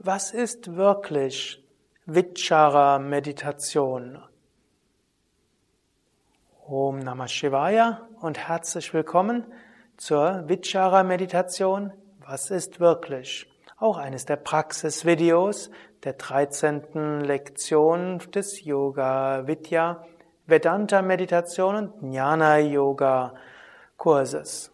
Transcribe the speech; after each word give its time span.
Was 0.00 0.30
ist 0.30 0.76
wirklich 0.76 1.60
Vichara-Meditation? 2.06 4.22
Om 6.68 7.00
Namah 7.00 7.26
Shivaya 7.26 8.06
und 8.20 8.38
herzlich 8.38 8.94
willkommen 8.94 9.44
zur 9.96 10.48
Vichara-Meditation. 10.48 11.92
Was 12.20 12.52
ist 12.52 12.78
wirklich? 12.78 13.50
Auch 13.76 13.98
eines 13.98 14.24
der 14.24 14.36
Praxisvideos 14.36 15.68
der 16.04 16.12
13. 16.12 17.22
Lektion 17.22 18.20
des 18.32 18.64
Yoga 18.64 19.48
Vidya 19.48 20.04
Vedanta 20.46 21.02
Meditation 21.02 21.74
und 21.74 22.02
Jnana 22.02 22.60
Yoga 22.60 23.34
Kurses. 23.96 24.70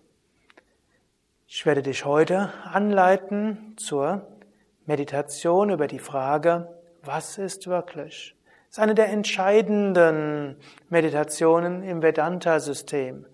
Ich 1.49 1.65
werde 1.65 1.83
dich 1.83 2.05
heute 2.05 2.53
anleiten 2.71 3.75
zur 3.79 4.34
Meditation 4.87 5.71
über 5.71 5.87
die 5.87 5.99
Frage, 5.99 6.69
was 7.03 7.39
ist 7.39 7.67
wirklich? 7.67 8.37
Ist 8.69 8.79
eine 8.79 8.95
der 8.95 9.09
entscheidenden 9.09 10.57
Meditationen 10.91 11.83
im 11.83 12.03
Vedanta-System. 12.03 13.25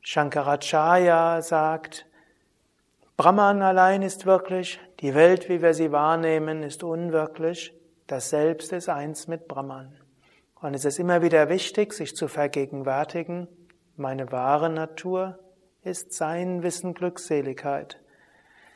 Shankaracharya 0.00 1.40
sagt, 1.42 2.06
Brahman 3.16 3.62
allein 3.62 4.02
ist 4.02 4.26
wirklich, 4.26 4.80
die 4.98 5.14
Welt, 5.14 5.48
wie 5.48 5.62
wir 5.62 5.74
sie 5.74 5.92
wahrnehmen, 5.92 6.64
ist 6.64 6.82
unwirklich, 6.82 7.72
das 8.08 8.30
Selbst 8.30 8.72
ist 8.72 8.88
eins 8.88 9.28
mit 9.28 9.46
Brahman. 9.46 9.94
Und 10.60 10.74
es 10.74 10.84
ist 10.84 10.98
immer 10.98 11.22
wieder 11.22 11.48
wichtig, 11.48 11.92
sich 11.92 12.16
zu 12.16 12.26
vergegenwärtigen, 12.26 13.46
meine 13.96 14.32
wahre 14.32 14.70
Natur 14.70 15.38
ist 15.82 16.12
sein 16.12 16.62
Wissen 16.64 16.94
Glückseligkeit. 16.94 18.01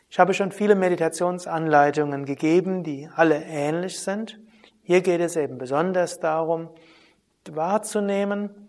Ich 0.09 0.19
habe 0.19 0.35
schon 0.35 0.53
viele 0.53 0.75
Meditationsanleitungen 0.75 2.25
gegeben, 2.25 2.85
die 2.85 3.09
alle 3.15 3.43
ähnlich 3.43 4.01
sind. 4.01 4.39
Hier 4.83 5.01
geht 5.03 5.21
es 5.21 5.37
eben 5.37 5.59
besonders 5.59 6.21
darum, 6.21 6.71
wahrzunehmen, 7.51 8.69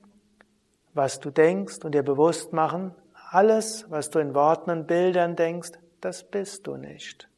was 0.94 1.20
du 1.20 1.30
denkst 1.30 1.84
und 1.84 1.94
dir 1.94 2.04
bewusst 2.04 2.54
machen, 2.54 2.94
alles, 3.30 3.86
was 3.90 4.10
du 4.10 4.20
in 4.20 4.34
Worten 4.34 4.72
und 4.72 4.88
Bildern 4.88 5.36
denkst, 5.36 5.72
das 6.02 6.24
bist 6.24 6.66
du 6.66 6.78
nicht. 6.78 7.30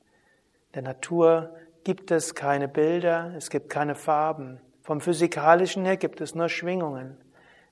Der 0.76 0.82
Natur 0.82 1.56
gibt 1.84 2.12
es 2.12 2.36
keine 2.36 2.68
Bilder, 2.68 3.34
es 3.36 3.50
gibt 3.50 3.70
keine 3.70 3.96
Farben. 3.96 4.62
Vom 4.82 5.02
physikalischen 5.02 5.86
her 5.86 5.98
gibt 5.98 6.22
es 6.22 6.36
nur 6.36 6.48
Schwingungen. 6.48 7.18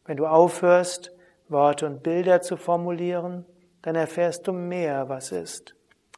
Wenn 0.06 0.18
du 0.18 0.26
aufhörst, 0.26 1.12
Worte 1.48 1.86
und 1.86 2.04
Bilder 2.04 2.42
zu 2.42 2.58
formulieren, 2.58 3.46
dann 3.82 3.96
erfährst 3.96 4.48
du 4.48 4.54
mehr, 4.54 5.10
was 5.10 5.32
ist. 5.32 5.77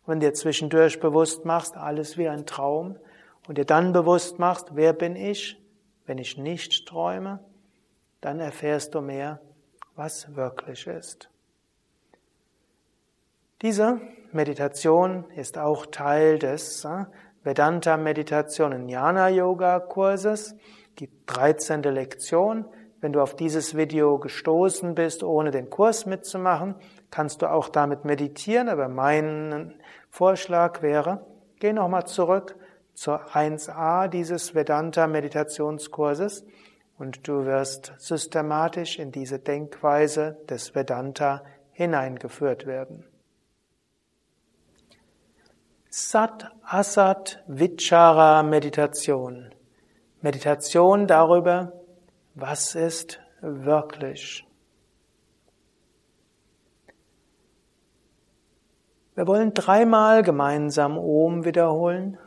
Wenn 0.10 0.20
dir 0.20 0.34
zwischendurch 0.34 1.00
bewusst 1.00 1.46
machst, 1.46 1.78
alles 1.78 2.18
wie 2.18 2.28
ein 2.28 2.48
Traum, 2.48 2.98
und 3.48 3.60
dir 3.60 3.66
dann 3.66 3.94
bewusst 3.94 4.40
machst, 4.40 4.72
wer 4.74 4.92
bin 4.92 5.16
ich, 5.16 5.62
wenn 6.08 6.18
ich 6.18 6.36
nicht 6.36 6.88
träume, 6.88 7.40
dann 8.20 8.40
erfährst 8.40 8.96
du 8.96 9.02
mehr, 9.02 9.40
was 9.96 10.36
wirklich 10.36 10.88
ist. 10.88 11.30
Diese 13.62 14.02
Meditation 14.32 15.26
ist 15.36 15.60
auch 15.60 15.86
Teil 15.86 16.40
des 16.40 16.86
äh, 16.86 17.06
Vedanta 17.44 17.96
Meditation 17.96 18.74
und 18.74 18.90
Jnana 18.90 19.30
Yoga 19.30 19.80
Kurses, 19.80 20.56
die 20.98 21.12
13. 21.28 21.84
Lektion. 21.84 22.66
Wenn 23.00 23.14
du 23.14 23.22
auf 23.22 23.36
dieses 23.36 23.78
Video 23.78 24.18
gestoßen 24.18 24.96
bist, 24.96 25.24
ohne 25.24 25.52
den 25.52 25.70
Kurs 25.70 26.08
mitzumachen, 26.08 26.76
kannst 27.12 27.42
du 27.42 27.50
auch 27.50 27.70
damit 27.70 28.06
meditieren, 28.06 28.70
aber 28.70 28.90
mein 28.90 29.74
Vorschlag 30.10 30.82
wäre, 30.82 31.26
geh 31.60 31.74
nochmal 31.74 32.06
zurück 32.06 32.56
zur 32.94 33.28
1a 33.30 34.08
dieses 34.08 34.54
Vedanta 34.54 35.08
Meditationskurses 35.08 36.46
und 36.98 37.28
du 37.28 37.46
wirst 37.46 37.94
systematisch 37.98 39.00
in 39.00 39.12
diese 39.12 39.40
Denkweise 39.40 40.38
des 40.50 40.76
Vedanta 40.76 41.44
hineingeführt 41.72 42.66
werden. 42.66 43.06
Sat 45.90 46.52
Asat 46.64 47.44
Vichara 47.48 48.44
Meditation. 48.44 49.56
Meditation 50.22 51.08
darüber, 51.08 51.72
was 52.36 52.76
ist 52.76 53.22
wirklich. 53.42 54.46
Wir 59.20 59.28
wollen 59.28 59.54
dreimal 59.54 60.24
gemeinsam 60.24 60.98
Om 60.98 61.44
wiederholen 61.44 62.18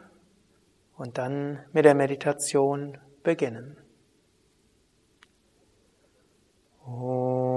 und 0.99 1.17
dann 1.17 1.59
mit 1.73 1.87
der 1.87 1.95
Meditation 1.95 2.99
beginnen. 3.23 3.79
Om. 6.85 7.52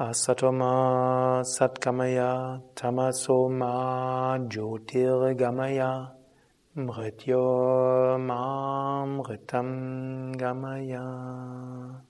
Asatoma 0.00 1.44
Satkamaya 1.44 2.62
Tamasoma 2.74 4.38
Jyotirgamaya 4.48 6.12
Mrityo 6.74 8.16
Mamritam 8.18 9.68
Gamaya. 10.38 12.00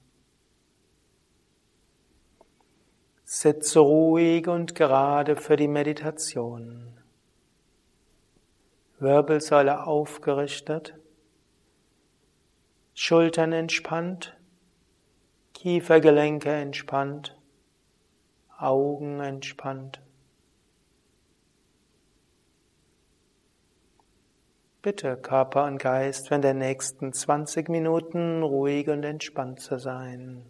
Sitze 3.25 3.81
ruhig 3.81 4.47
und 4.47 4.77
gerade 4.77 5.34
für 5.34 5.56
die 5.56 5.67
Meditation. 5.67 6.97
Wirbelsäule 9.00 9.84
aufgerichtet, 9.84 10.95
Schultern 12.95 13.53
entspannt, 13.53 14.37
Kiefergelenke 15.55 16.53
entspannt. 16.53 17.37
Augen 18.62 19.21
entspannt. 19.21 20.00
Bitte 24.82 25.16
Körper 25.16 25.66
und 25.66 25.78
Geist 25.78 26.31
während 26.31 26.44
der 26.44 26.54
nächsten 26.54 27.12
20 27.12 27.69
Minuten 27.69 28.43
ruhig 28.43 28.88
und 28.88 29.04
entspannt 29.04 29.60
zu 29.60 29.78
sein. 29.78 30.47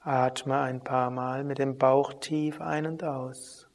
Atme 0.00 0.58
ein 0.60 0.80
paar 0.80 1.10
Mal 1.10 1.44
mit 1.44 1.58
dem 1.58 1.76
Bauch 1.76 2.14
tief 2.14 2.62
ein 2.62 2.86
und 2.86 3.04
aus. 3.04 3.68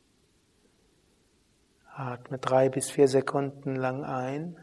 Atme 1.95 2.39
drei 2.39 2.69
bis 2.69 2.89
vier 2.89 3.07
Sekunden 3.07 3.75
lang 3.75 4.03
ein. 4.03 4.62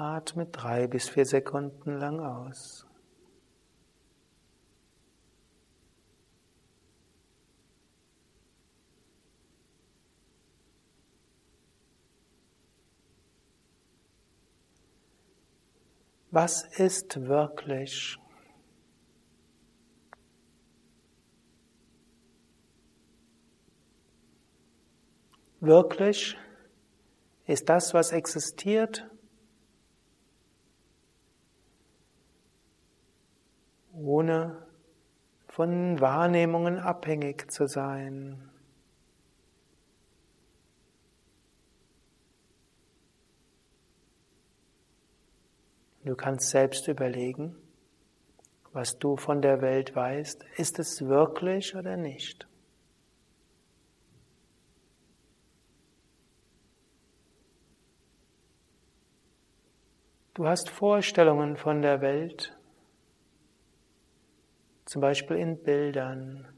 Atme 0.00 0.46
drei 0.46 0.86
bis 0.86 1.10
vier 1.10 1.26
Sekunden 1.26 1.92
lang 1.98 2.20
aus. 2.20 2.86
Was 16.30 16.64
ist 16.78 17.20
wirklich? 17.26 18.16
Wirklich 25.60 26.38
ist 27.44 27.68
das, 27.68 27.92
was 27.92 28.12
existiert, 28.12 29.06
ohne 34.04 34.66
von 35.48 36.00
Wahrnehmungen 36.00 36.78
abhängig 36.78 37.50
zu 37.50 37.66
sein. 37.66 38.50
Du 46.04 46.16
kannst 46.16 46.48
selbst 46.48 46.88
überlegen, 46.88 47.56
was 48.72 48.98
du 48.98 49.16
von 49.16 49.42
der 49.42 49.60
Welt 49.60 49.94
weißt, 49.94 50.44
ist 50.56 50.78
es 50.78 51.02
wirklich 51.02 51.74
oder 51.76 51.96
nicht? 51.96 52.48
Du 60.34 60.46
hast 60.46 60.70
Vorstellungen 60.70 61.56
von 61.58 61.82
der 61.82 62.00
Welt, 62.00 62.56
zum 64.90 65.00
Beispiel 65.00 65.36
in 65.36 65.62
Bildern. 65.62 66.48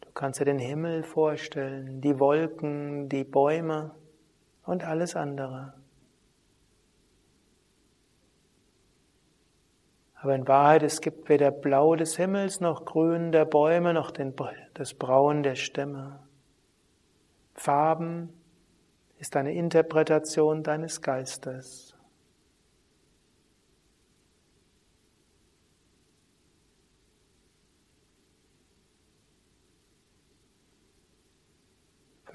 Du 0.00 0.12
kannst 0.14 0.38
dir 0.38 0.44
den 0.44 0.60
Himmel 0.60 1.02
vorstellen, 1.02 2.00
die 2.00 2.20
Wolken, 2.20 3.08
die 3.08 3.24
Bäume 3.24 3.96
und 4.62 4.84
alles 4.84 5.16
andere. 5.16 5.74
Aber 10.14 10.36
in 10.36 10.46
Wahrheit, 10.46 10.84
es 10.84 11.00
gibt 11.00 11.28
weder 11.28 11.50
Blau 11.50 11.96
des 11.96 12.16
Himmels 12.16 12.60
noch 12.60 12.84
Grün 12.84 13.32
der 13.32 13.44
Bäume 13.44 13.92
noch 13.92 14.12
den, 14.12 14.32
das 14.74 14.94
Braun 14.94 15.42
der 15.42 15.56
Stämme. 15.56 16.20
Farben 17.54 18.40
ist 19.18 19.34
eine 19.34 19.52
Interpretation 19.52 20.62
deines 20.62 21.02
Geistes. 21.02 21.95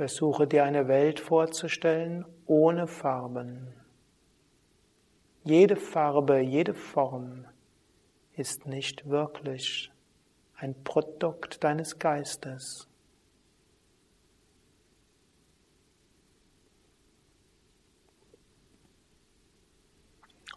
Versuche 0.02 0.48
dir 0.48 0.64
eine 0.64 0.88
Welt 0.88 1.20
vorzustellen 1.20 2.26
ohne 2.48 2.88
Farben. 2.88 3.72
Jede 5.44 5.76
Farbe, 5.76 6.40
jede 6.40 6.74
Form 6.74 7.46
ist 8.34 8.66
nicht 8.66 9.08
wirklich 9.08 9.92
ein 10.56 10.74
Produkt 10.84 11.64
deines 11.64 12.00
Geistes. 12.00 12.88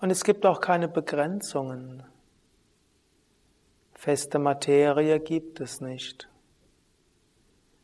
Und 0.00 0.08
es 0.08 0.24
gibt 0.24 0.46
auch 0.46 0.62
keine 0.62 0.88
Begrenzungen. 0.88 2.02
Feste 3.92 4.38
Materie 4.38 5.20
gibt 5.20 5.60
es 5.60 5.82
nicht. 5.82 6.30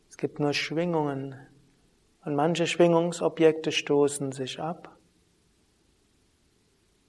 Es 0.09 0.17
gibt 0.17 0.39
nur 0.39 0.55
Schwingungen. 0.55 1.35
Und 2.23 2.35
manche 2.35 2.67
Schwingungsobjekte 2.67 3.71
stoßen 3.71 4.31
sich 4.31 4.59
ab, 4.59 4.95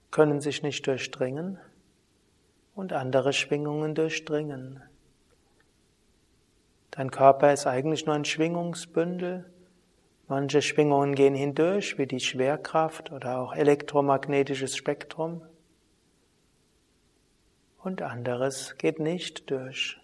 können 0.09 0.41
sich 0.41 0.63
nicht 0.63 0.87
durchdringen 0.87 1.59
und 2.75 2.93
andere 2.93 3.33
Schwingungen 3.33 3.93
durchdringen. 3.93 4.81
Dein 6.89 7.11
Körper 7.11 7.53
ist 7.53 7.65
eigentlich 7.65 8.05
nur 8.05 8.15
ein 8.15 8.25
Schwingungsbündel. 8.25 9.51
Manche 10.27 10.61
Schwingungen 10.61 11.15
gehen 11.15 11.35
hindurch, 11.35 11.97
wie 11.97 12.07
die 12.07 12.19
Schwerkraft 12.19 13.11
oder 13.11 13.39
auch 13.39 13.55
elektromagnetisches 13.55 14.75
Spektrum. 14.77 15.41
Und 17.79 18.01
anderes 18.01 18.77
geht 18.77 18.99
nicht 18.99 19.49
durch. 19.49 19.99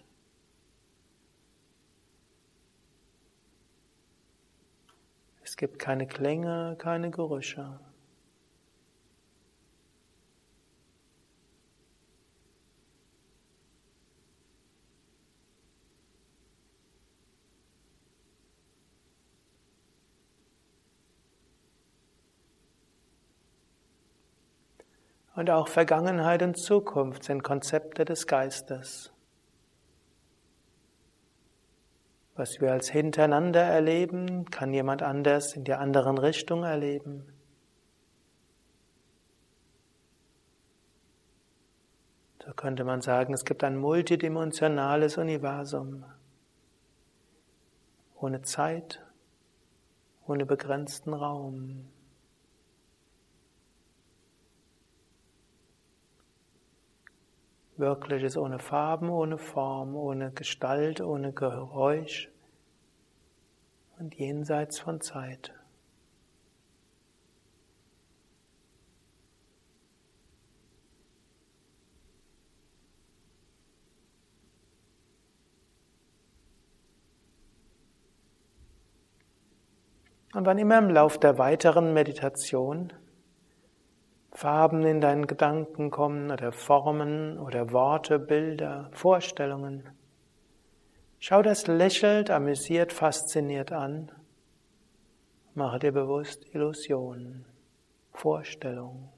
Es 5.50 5.56
gibt 5.56 5.80
keine 5.80 6.06
Klänge, 6.06 6.76
keine 6.78 7.10
Gerüche. 7.10 7.80
Und 25.34 25.50
auch 25.50 25.66
Vergangenheit 25.66 26.44
und 26.44 26.56
Zukunft 26.56 27.24
sind 27.24 27.42
Konzepte 27.42 28.04
des 28.04 28.28
Geistes. 28.28 29.12
Was 32.40 32.58
wir 32.58 32.72
als 32.72 32.88
hintereinander 32.88 33.60
erleben, 33.60 34.46
kann 34.46 34.72
jemand 34.72 35.02
anders 35.02 35.54
in 35.56 35.64
der 35.64 35.78
anderen 35.78 36.16
Richtung 36.16 36.62
erleben. 36.64 37.30
So 42.42 42.50
könnte 42.54 42.84
man 42.84 43.02
sagen, 43.02 43.34
es 43.34 43.44
gibt 43.44 43.62
ein 43.62 43.76
multidimensionales 43.76 45.18
Universum. 45.18 46.06
Ohne 48.14 48.40
Zeit, 48.40 49.04
ohne 50.26 50.46
begrenzten 50.46 51.12
Raum. 51.12 51.90
Wirkliches 57.76 58.38
ohne 58.38 58.58
Farben, 58.58 59.10
ohne 59.10 59.36
Form, 59.36 59.94
ohne 59.94 60.32
Gestalt, 60.32 61.02
ohne 61.02 61.34
Geräusch 61.34 62.29
und 64.00 64.14
jenseits 64.16 64.80
von 64.80 65.00
Zeit. 65.00 65.52
Und 80.32 80.46
wann 80.46 80.58
immer 80.58 80.78
im 80.78 80.90
Lauf 80.90 81.18
der 81.18 81.38
weiteren 81.38 81.92
Meditation 81.92 82.92
Farben 84.32 84.86
in 84.86 85.00
deinen 85.00 85.26
Gedanken 85.26 85.90
kommen 85.90 86.30
oder 86.30 86.52
Formen 86.52 87.38
oder 87.38 87.72
Worte, 87.72 88.18
Bilder, 88.18 88.88
Vorstellungen. 88.92 89.99
Schau 91.22 91.42
das 91.42 91.66
lächelnd, 91.66 92.30
amüsiert, 92.30 92.94
fasziniert 92.94 93.72
an. 93.72 94.10
Mache 95.52 95.78
dir 95.78 95.92
bewusst 95.92 96.46
Illusionen, 96.54 97.44
Vorstellungen. 98.14 99.10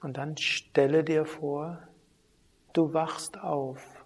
Und 0.00 0.16
dann 0.16 0.36
stelle 0.36 1.02
dir 1.02 1.24
vor, 1.24 1.82
du 2.72 2.94
wachst 2.94 3.36
auf. 3.40 3.97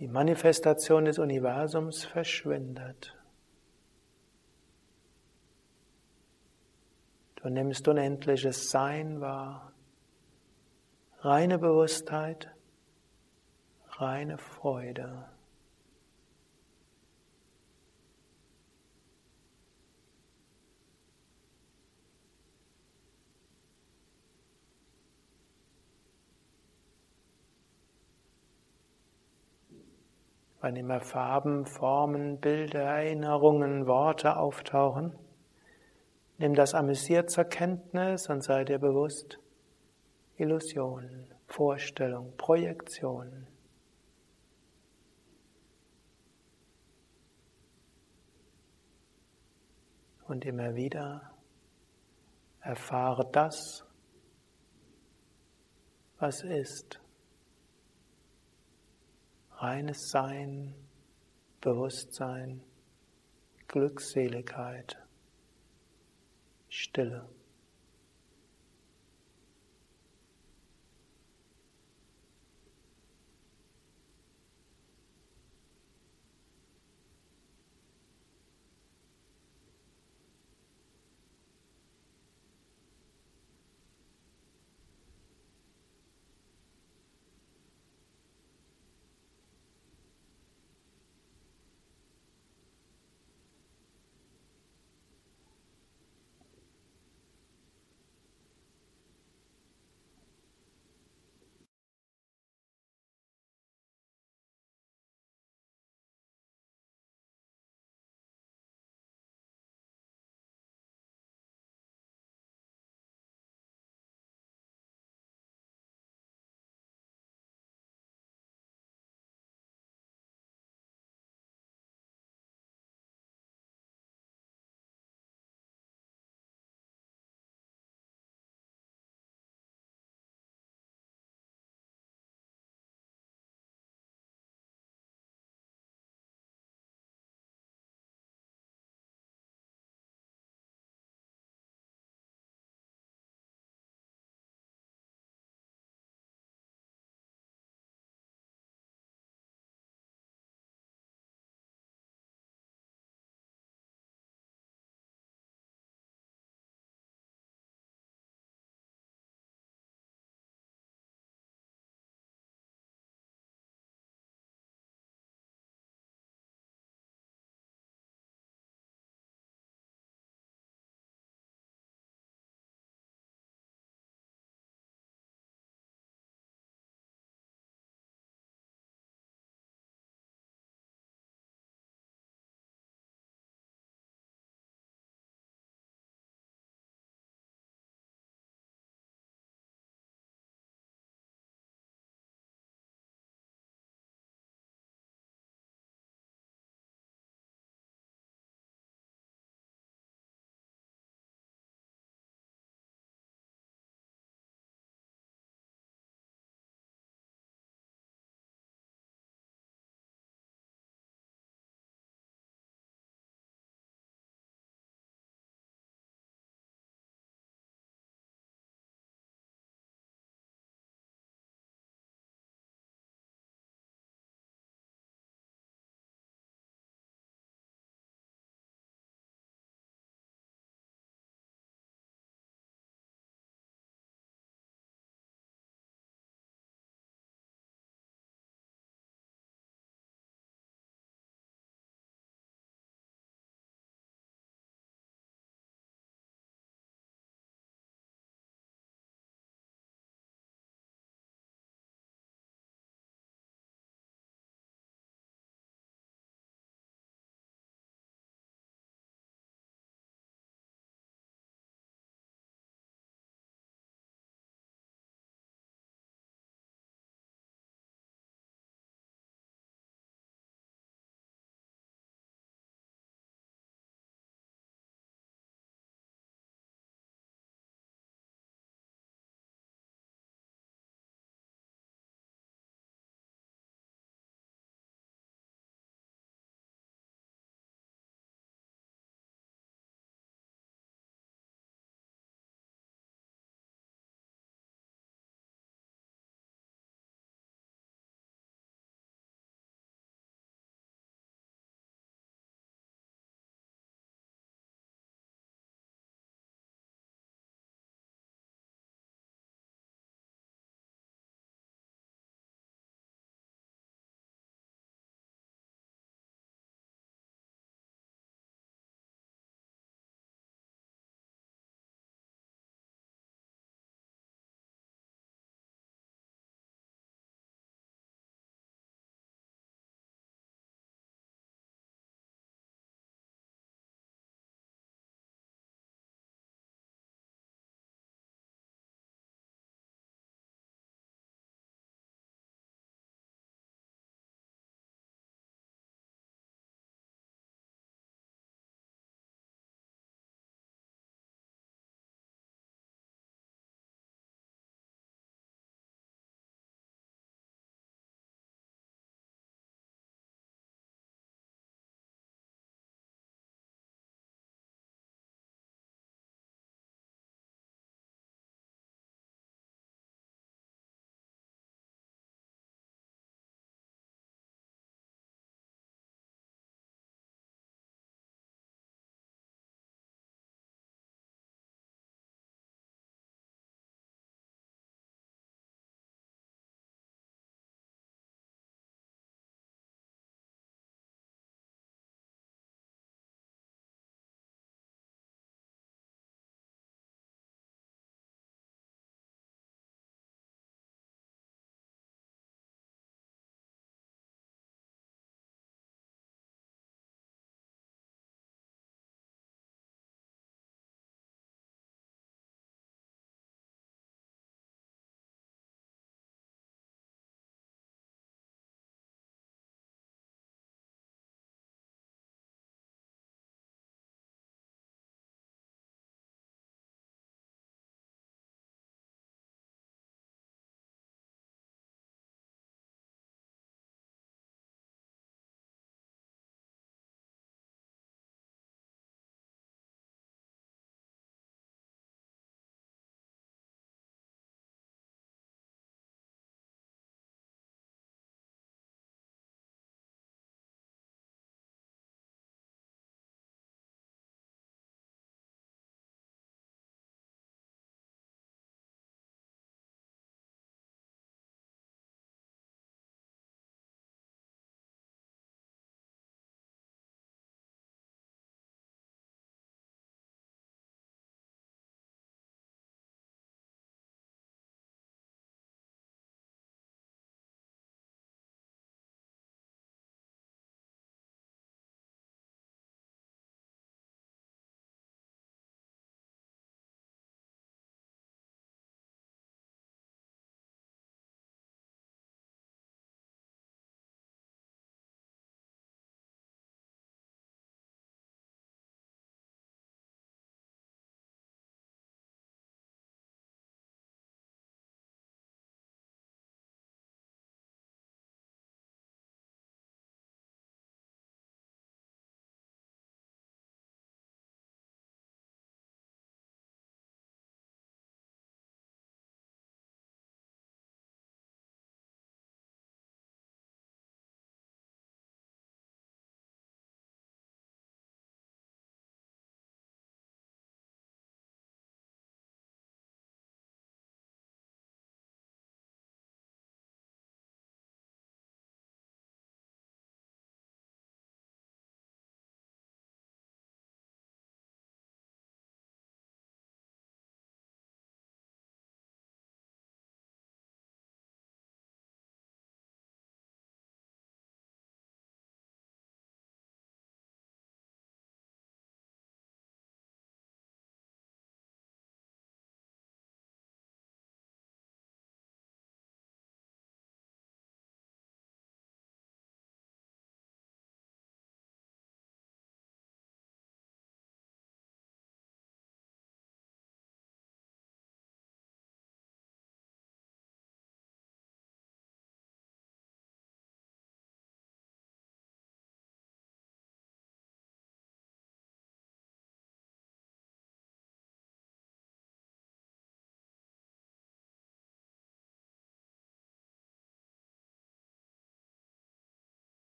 Die 0.00 0.08
Manifestation 0.08 1.04
des 1.04 1.18
Universums 1.18 2.06
verschwindet. 2.06 3.14
Du 7.36 7.50
nimmst 7.50 7.86
unendliches 7.86 8.70
Sein 8.70 9.20
wahr, 9.20 9.72
reine 11.18 11.58
Bewusstheit, 11.58 12.50
reine 13.90 14.38
Freude. 14.38 15.28
Wann 30.60 30.76
immer 30.76 31.00
Farben, 31.00 31.64
Formen, 31.64 32.38
Bilder, 32.38 32.82
Erinnerungen, 32.82 33.86
Worte 33.86 34.36
auftauchen, 34.36 35.18
nimm 36.36 36.54
das 36.54 36.74
amüsiert 36.74 37.30
zur 37.30 37.44
Kenntnis 37.44 38.28
und 38.28 38.42
sei 38.42 38.64
dir 38.64 38.78
bewusst, 38.78 39.38
Illusion, 40.36 41.26
Vorstellung, 41.46 42.36
Projektion. 42.36 43.46
Und 50.26 50.44
immer 50.44 50.74
wieder 50.74 51.32
erfahre 52.60 53.28
das, 53.32 53.84
was 56.18 56.42
ist 56.42 56.99
reines 59.60 60.08
Sein, 60.08 60.74
Bewusstsein, 61.60 62.62
Glückseligkeit, 63.68 64.96
Stille. 66.70 67.28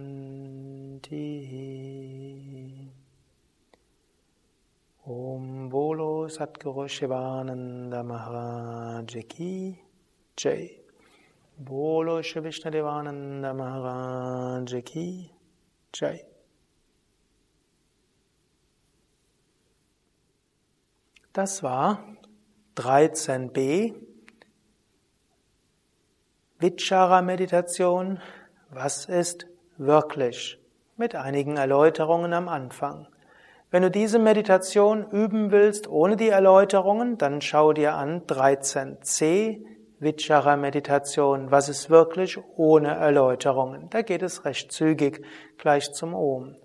Om 5.05 5.69
Bolo 5.69 6.27
Satguru 6.29 6.89
Shivananda 6.89 8.03
Maharaj 8.03 9.27
Ki 9.29 9.79
Jai 10.39 10.86
Bolo 11.59 12.23
Shri 12.23 12.45
Vishnu 12.45 12.71
Devananda 12.71 13.55
Maharaj 13.55 14.83
Ki 14.85 15.31
Jai 15.95 16.23
Das 21.33 21.63
war 21.63 22.05
13b 22.77 23.95
Vichara-Meditation. 26.59 28.21
Was 28.71 29.07
ist 29.07 29.47
wirklich? 29.79 30.59
Mit 30.99 31.15
einigen 31.15 31.57
Erläuterungen 31.57 32.35
am 32.35 32.49
Anfang. 32.49 33.09
Wenn 33.71 33.83
du 33.83 33.91
diese 33.91 34.19
Meditation 34.19 35.11
üben 35.11 35.51
willst 35.51 35.89
ohne 35.89 36.17
die 36.17 36.29
Erläuterungen, 36.29 37.17
dann 37.17 37.41
schau 37.41 37.73
dir 37.73 37.95
an 37.95 38.23
13c 38.27 39.76
Vichara-Meditation. 39.99 41.51
Was 41.51 41.69
ist 41.69 41.91
wirklich 41.91 42.39
ohne 42.57 42.95
Erläuterungen? 42.95 43.89
Da 43.91 44.03
geht 44.03 44.23
es 44.23 44.45
recht 44.45 44.73
zügig 44.73 45.25
gleich 45.59 45.93
zum 45.93 46.15
Om. 46.15 46.57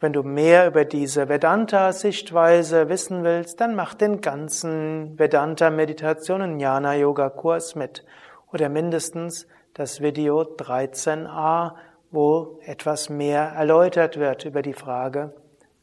Wenn 0.00 0.12
du 0.12 0.22
mehr 0.22 0.66
über 0.66 0.84
diese 0.84 1.28
Vedanta-Sichtweise 1.28 2.88
wissen 2.88 3.24
willst, 3.24 3.60
dann 3.60 3.74
mach 3.74 3.94
den 3.94 4.20
ganzen 4.20 5.18
Vedanta-Meditation 5.18 6.58
Jnana-Yoga-Kurs 6.58 7.74
mit. 7.74 8.04
Oder 8.52 8.68
mindestens 8.68 9.46
das 9.72 10.00
Video 10.00 10.42
13a, 10.42 11.72
wo 12.10 12.58
etwas 12.64 13.08
mehr 13.08 13.52
erläutert 13.56 14.18
wird 14.18 14.44
über 14.44 14.62
die 14.62 14.74
Frage, 14.74 15.32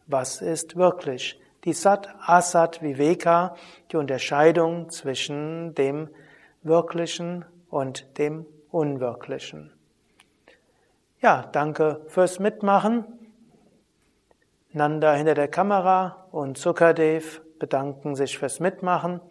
was 0.07 0.41
ist 0.41 0.75
wirklich? 0.75 1.39
Die 1.63 1.73
Sat, 1.73 2.09
Asat, 2.25 2.81
Viveka, 2.81 3.55
die 3.91 3.97
Unterscheidung 3.97 4.89
zwischen 4.89 5.73
dem 5.75 6.09
Wirklichen 6.63 7.45
und 7.69 8.17
dem 8.17 8.45
Unwirklichen. 8.69 9.73
Ja, 11.19 11.49
danke 11.51 12.01
fürs 12.07 12.39
Mitmachen. 12.39 13.05
Nanda 14.71 15.13
hinter 15.13 15.33
der 15.33 15.47
Kamera 15.47 16.27
und 16.31 16.57
Sukadev 16.57 17.41
bedanken 17.59 18.15
sich 18.15 18.37
fürs 18.37 18.59
Mitmachen. 18.59 19.21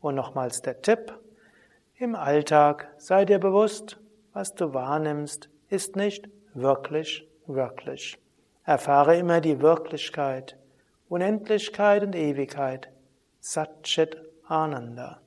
Und 0.00 0.14
nochmals 0.14 0.62
der 0.62 0.80
Tipp. 0.80 1.18
Im 1.96 2.14
Alltag 2.14 2.88
sei 2.96 3.24
dir 3.24 3.38
bewusst, 3.38 3.98
was 4.32 4.54
du 4.54 4.72
wahrnimmst, 4.72 5.50
ist 5.68 5.96
nicht 5.96 6.28
wirklich, 6.54 7.28
wirklich. 7.46 8.18
Erfahre 8.64 9.16
immer 9.16 9.40
die 9.40 9.60
Wirklichkeit, 9.60 10.56
Unendlichkeit 11.08 12.02
und 12.02 12.14
Ewigkeit. 12.14 12.88
Satchit 13.40 14.16
Ananda. 14.46 15.20